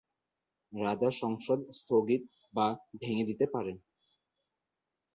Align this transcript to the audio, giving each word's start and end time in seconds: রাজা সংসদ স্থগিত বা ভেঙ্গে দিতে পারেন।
রাজা 0.73 1.09
সংসদ 1.21 1.59
স্থগিত 1.71 2.23
বা 2.53 2.67
ভেঙ্গে 3.01 3.25
দিতে 3.25 3.45
পারেন। 3.53 3.77